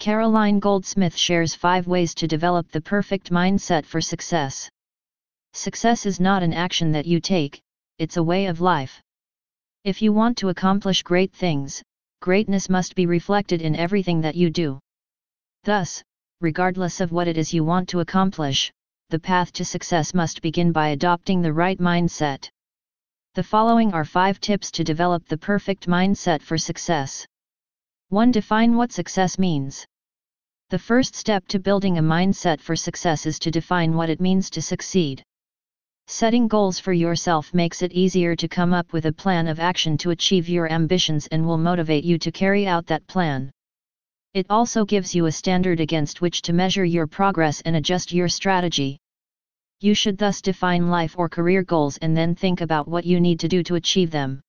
Caroline 0.00 0.60
Goldsmith 0.60 1.14
shares 1.14 1.54
5 1.54 1.86
ways 1.86 2.14
to 2.14 2.26
develop 2.26 2.70
the 2.70 2.80
perfect 2.80 3.30
mindset 3.30 3.84
for 3.84 4.00
success. 4.00 4.66
Success 5.52 6.06
is 6.06 6.18
not 6.18 6.42
an 6.42 6.54
action 6.54 6.90
that 6.92 7.04
you 7.04 7.20
take, 7.20 7.60
it's 7.98 8.16
a 8.16 8.22
way 8.22 8.46
of 8.46 8.62
life. 8.62 8.98
If 9.84 10.00
you 10.00 10.14
want 10.14 10.38
to 10.38 10.48
accomplish 10.48 11.02
great 11.02 11.34
things, 11.34 11.82
greatness 12.22 12.70
must 12.70 12.94
be 12.94 13.04
reflected 13.04 13.60
in 13.60 13.76
everything 13.76 14.22
that 14.22 14.36
you 14.36 14.48
do. 14.48 14.78
Thus, 15.64 16.02
regardless 16.40 17.02
of 17.02 17.12
what 17.12 17.28
it 17.28 17.36
is 17.36 17.52
you 17.52 17.62
want 17.62 17.86
to 17.90 18.00
accomplish, 18.00 18.72
the 19.10 19.20
path 19.20 19.52
to 19.52 19.66
success 19.66 20.14
must 20.14 20.40
begin 20.40 20.72
by 20.72 20.88
adopting 20.88 21.42
the 21.42 21.52
right 21.52 21.78
mindset. 21.78 22.48
The 23.34 23.42
following 23.42 23.92
are 23.92 24.06
5 24.06 24.40
tips 24.40 24.70
to 24.70 24.82
develop 24.82 25.28
the 25.28 25.36
perfect 25.36 25.86
mindset 25.86 26.40
for 26.40 26.56
success. 26.56 27.26
1. 28.08 28.30
Define 28.30 28.76
what 28.76 28.92
success 28.92 29.38
means. 29.38 29.86
The 30.70 30.78
first 30.78 31.16
step 31.16 31.48
to 31.48 31.58
building 31.58 31.98
a 31.98 32.00
mindset 32.00 32.60
for 32.60 32.76
success 32.76 33.26
is 33.26 33.40
to 33.40 33.50
define 33.50 33.92
what 33.92 34.08
it 34.08 34.20
means 34.20 34.48
to 34.50 34.62
succeed. 34.62 35.20
Setting 36.06 36.46
goals 36.46 36.78
for 36.78 36.92
yourself 36.92 37.52
makes 37.52 37.82
it 37.82 37.90
easier 37.90 38.36
to 38.36 38.46
come 38.46 38.72
up 38.72 38.92
with 38.92 39.06
a 39.06 39.12
plan 39.12 39.48
of 39.48 39.58
action 39.58 39.98
to 39.98 40.10
achieve 40.10 40.48
your 40.48 40.70
ambitions 40.70 41.26
and 41.32 41.44
will 41.44 41.58
motivate 41.58 42.04
you 42.04 42.18
to 42.18 42.30
carry 42.30 42.68
out 42.68 42.86
that 42.86 43.04
plan. 43.08 43.50
It 44.32 44.46
also 44.48 44.84
gives 44.84 45.12
you 45.12 45.26
a 45.26 45.32
standard 45.32 45.80
against 45.80 46.20
which 46.20 46.40
to 46.42 46.52
measure 46.52 46.84
your 46.84 47.08
progress 47.08 47.60
and 47.62 47.74
adjust 47.74 48.12
your 48.12 48.28
strategy. 48.28 48.96
You 49.80 49.94
should 49.94 50.18
thus 50.18 50.40
define 50.40 50.88
life 50.88 51.16
or 51.18 51.28
career 51.28 51.64
goals 51.64 51.96
and 51.96 52.16
then 52.16 52.36
think 52.36 52.60
about 52.60 52.86
what 52.86 53.04
you 53.04 53.20
need 53.20 53.40
to 53.40 53.48
do 53.48 53.64
to 53.64 53.74
achieve 53.74 54.12
them. 54.12 54.40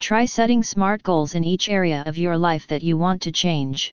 Try 0.00 0.24
setting 0.24 0.64
SMART 0.64 1.04
goals 1.04 1.36
in 1.36 1.44
each 1.44 1.68
area 1.68 2.02
of 2.04 2.18
your 2.18 2.36
life 2.36 2.66
that 2.66 2.82
you 2.82 2.98
want 2.98 3.22
to 3.22 3.30
change. 3.30 3.92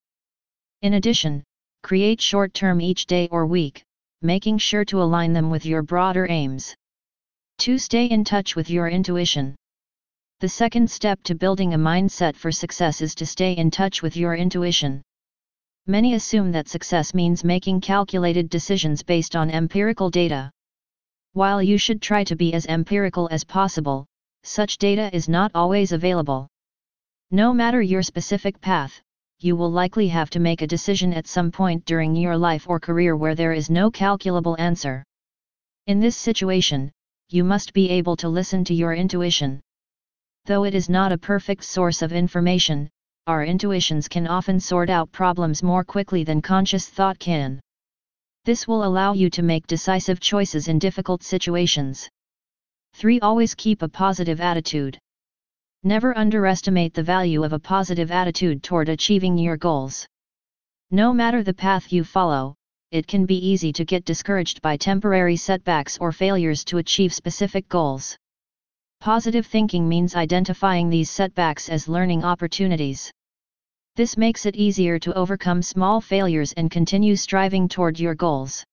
In 0.81 0.95
addition, 0.95 1.45
create 1.83 2.21
short 2.21 2.53
term 2.53 2.81
each 2.81 3.05
day 3.05 3.27
or 3.29 3.45
week, 3.45 3.83
making 4.21 4.57
sure 4.57 4.85
to 4.85 5.01
align 5.01 5.33
them 5.33 5.49
with 5.49 5.65
your 5.65 5.83
broader 5.83 6.25
aims. 6.29 6.73
2. 7.59 7.77
Stay 7.77 8.05
in 8.05 8.23
touch 8.23 8.55
with 8.55 8.69
your 8.69 8.87
intuition. 8.87 9.53
The 10.39 10.49
second 10.49 10.89
step 10.89 11.21
to 11.23 11.35
building 11.35 11.73
a 11.73 11.77
mindset 11.77 12.35
for 12.35 12.51
success 12.51 13.01
is 13.01 13.13
to 13.15 13.25
stay 13.25 13.53
in 13.53 13.69
touch 13.69 14.01
with 14.01 14.15
your 14.15 14.33
intuition. 14.35 15.01
Many 15.85 16.13
assume 16.13 16.53
that 16.53 16.69
success 16.69 17.13
means 17.13 17.43
making 17.43 17.81
calculated 17.81 18.49
decisions 18.49 19.03
based 19.03 19.35
on 19.35 19.51
empirical 19.51 20.09
data. 20.09 20.49
While 21.33 21.61
you 21.61 21.77
should 21.77 22.01
try 22.01 22.23
to 22.23 22.37
be 22.37 22.53
as 22.53 22.65
empirical 22.67 23.27
as 23.29 23.43
possible, 23.43 24.05
such 24.43 24.77
data 24.77 25.13
is 25.13 25.27
not 25.27 25.51
always 25.53 25.91
available. 25.91 26.47
No 27.31 27.53
matter 27.53 27.81
your 27.81 28.03
specific 28.03 28.61
path, 28.61 29.01
you 29.43 29.57
will 29.57 29.71
likely 29.71 30.07
have 30.07 30.29
to 30.29 30.39
make 30.39 30.61
a 30.61 30.67
decision 30.67 31.13
at 31.13 31.27
some 31.27 31.51
point 31.51 31.83
during 31.83 32.15
your 32.15 32.37
life 32.37 32.69
or 32.69 32.79
career 32.79 33.17
where 33.17 33.35
there 33.35 33.51
is 33.51 33.69
no 33.69 33.91
calculable 33.91 34.55
answer. 34.57 35.03
In 35.87 35.99
this 35.99 36.15
situation, 36.15 36.89
you 37.29 37.43
must 37.43 37.73
be 37.73 37.89
able 37.89 38.15
to 38.15 38.29
listen 38.29 38.63
to 38.63 38.73
your 38.73 38.93
intuition. 38.93 39.59
Though 40.45 40.63
it 40.63 40.73
is 40.73 40.87
not 40.87 41.11
a 41.11 41.17
perfect 41.17 41.65
source 41.65 42.01
of 42.01 42.13
information, 42.13 42.89
our 43.27 43.43
intuitions 43.43 44.07
can 44.07 44.27
often 44.27 44.61
sort 44.61 44.89
out 44.89 45.11
problems 45.11 45.61
more 45.61 45.83
quickly 45.83 46.23
than 46.23 46.41
conscious 46.41 46.87
thought 46.87 47.19
can. 47.19 47.59
This 48.45 48.65
will 48.65 48.85
allow 48.85 49.11
you 49.11 49.29
to 49.31 49.43
make 49.43 49.67
decisive 49.67 50.21
choices 50.21 50.69
in 50.69 50.79
difficult 50.79 51.21
situations. 51.21 52.07
3. 52.93 53.19
Always 53.19 53.55
keep 53.55 53.81
a 53.81 53.89
positive 53.89 54.39
attitude. 54.39 54.97
Never 55.85 56.17
underestimate 56.17 56.93
the 56.93 57.03
value 57.03 57.43
of 57.43 57.51
a 57.51 57.59
positive 57.59 58.09
attitude 58.09 58.63
toward 58.63 58.87
achieving 58.87 59.37
your 59.37 59.57
goals. 59.57 60.07
No 60.91 61.11
matter 61.13 61.43
the 61.43 61.53
path 61.53 61.91
you 61.91 62.05
follow, 62.05 62.55
it 62.91 63.05
can 63.05 63.25
be 63.25 63.35
easy 63.35 63.73
to 63.73 63.83
get 63.83 64.05
discouraged 64.05 64.61
by 64.61 64.77
temporary 64.77 65.35
setbacks 65.35 65.97
or 65.97 66.13
failures 66.13 66.63
to 66.65 66.77
achieve 66.77 67.13
specific 67.13 67.67
goals. 67.67 68.15
Positive 69.01 69.45
thinking 69.45 69.89
means 69.89 70.15
identifying 70.15 70.89
these 70.89 71.09
setbacks 71.09 71.67
as 71.67 71.89
learning 71.89 72.23
opportunities. 72.23 73.11
This 73.97 74.15
makes 74.15 74.45
it 74.45 74.55
easier 74.55 74.97
to 74.99 75.13
overcome 75.15 75.61
small 75.61 75.99
failures 75.99 76.53
and 76.53 76.71
continue 76.71 77.17
striving 77.17 77.67
toward 77.67 77.99
your 77.99 78.15
goals. 78.15 78.63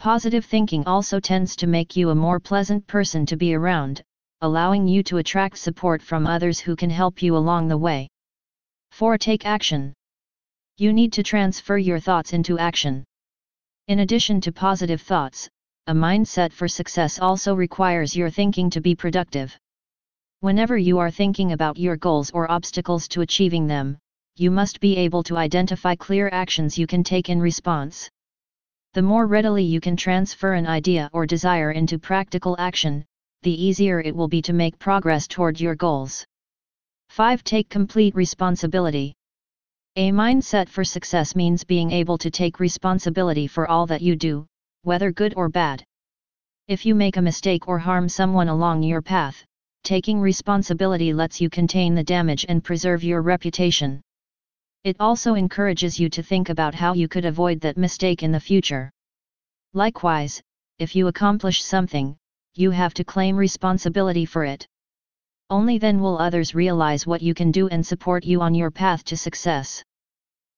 Positive 0.00 0.44
thinking 0.44 0.84
also 0.84 1.20
tends 1.20 1.54
to 1.54 1.68
make 1.68 1.94
you 1.94 2.10
a 2.10 2.14
more 2.14 2.40
pleasant 2.40 2.84
person 2.88 3.24
to 3.26 3.36
be 3.36 3.54
around, 3.54 4.02
allowing 4.44 4.86
you 4.86 5.02
to 5.02 5.16
attract 5.16 5.56
support 5.56 6.02
from 6.02 6.26
others 6.26 6.60
who 6.60 6.76
can 6.76 6.90
help 6.90 7.22
you 7.22 7.34
along 7.34 7.66
the 7.66 7.78
way. 7.78 8.06
4. 8.90 9.16
Take 9.16 9.46
action. 9.46 9.94
You 10.76 10.92
need 10.92 11.14
to 11.14 11.22
transfer 11.22 11.78
your 11.78 11.98
thoughts 11.98 12.34
into 12.34 12.58
action. 12.58 13.04
In 13.88 14.00
addition 14.00 14.42
to 14.42 14.52
positive 14.52 15.00
thoughts, 15.00 15.48
a 15.86 15.94
mindset 15.94 16.52
for 16.52 16.68
success 16.68 17.18
also 17.18 17.54
requires 17.54 18.14
your 18.14 18.28
thinking 18.28 18.68
to 18.68 18.82
be 18.82 18.94
productive. 18.94 19.56
Whenever 20.40 20.76
you 20.76 20.98
are 20.98 21.10
thinking 21.10 21.52
about 21.52 21.78
your 21.78 21.96
goals 21.96 22.30
or 22.32 22.50
obstacles 22.50 23.08
to 23.08 23.22
achieving 23.22 23.66
them, 23.66 23.96
you 24.36 24.50
must 24.50 24.78
be 24.78 24.94
able 24.98 25.22
to 25.22 25.38
identify 25.38 25.94
clear 25.94 26.28
actions 26.32 26.76
you 26.76 26.86
can 26.86 27.02
take 27.02 27.30
in 27.30 27.40
response. 27.40 28.10
The 28.92 29.02
more 29.02 29.26
readily 29.26 29.64
you 29.64 29.80
can 29.80 29.96
transfer 29.96 30.52
an 30.52 30.66
idea 30.66 31.08
or 31.14 31.24
desire 31.24 31.70
into 31.70 31.98
practical 31.98 32.56
action, 32.58 33.06
the 33.44 33.64
easier 33.64 34.00
it 34.00 34.16
will 34.16 34.26
be 34.26 34.42
to 34.42 34.52
make 34.52 34.78
progress 34.78 35.28
toward 35.28 35.60
your 35.60 35.74
goals. 35.74 36.24
5. 37.10 37.44
Take 37.44 37.68
complete 37.68 38.16
responsibility. 38.16 39.14
A 39.96 40.10
mindset 40.10 40.68
for 40.68 40.82
success 40.82 41.36
means 41.36 41.62
being 41.62 41.92
able 41.92 42.18
to 42.18 42.30
take 42.30 42.58
responsibility 42.58 43.46
for 43.46 43.68
all 43.68 43.86
that 43.86 44.02
you 44.02 44.16
do, 44.16 44.46
whether 44.82 45.12
good 45.12 45.34
or 45.36 45.48
bad. 45.48 45.84
If 46.66 46.84
you 46.84 46.94
make 46.94 47.18
a 47.18 47.22
mistake 47.22 47.68
or 47.68 47.78
harm 47.78 48.08
someone 48.08 48.48
along 48.48 48.82
your 48.82 49.02
path, 49.02 49.44
taking 49.82 50.20
responsibility 50.20 51.12
lets 51.12 51.40
you 51.40 51.50
contain 51.50 51.94
the 51.94 52.02
damage 52.02 52.46
and 52.48 52.64
preserve 52.64 53.04
your 53.04 53.20
reputation. 53.20 54.00
It 54.84 54.96
also 54.98 55.34
encourages 55.34 56.00
you 56.00 56.08
to 56.08 56.22
think 56.22 56.48
about 56.48 56.74
how 56.74 56.94
you 56.94 57.08
could 57.08 57.26
avoid 57.26 57.60
that 57.60 57.76
mistake 57.76 58.22
in 58.22 58.32
the 58.32 58.40
future. 58.40 58.90
Likewise, 59.74 60.40
if 60.78 60.96
you 60.96 61.08
accomplish 61.08 61.62
something, 61.62 62.16
you 62.56 62.70
have 62.70 62.94
to 62.94 63.04
claim 63.04 63.36
responsibility 63.36 64.24
for 64.24 64.44
it. 64.44 64.66
Only 65.50 65.78
then 65.78 66.00
will 66.00 66.18
others 66.18 66.54
realize 66.54 67.06
what 67.06 67.22
you 67.22 67.34
can 67.34 67.50
do 67.50 67.68
and 67.68 67.86
support 67.86 68.24
you 68.24 68.40
on 68.40 68.54
your 68.54 68.70
path 68.70 69.04
to 69.04 69.16
success. 69.16 69.82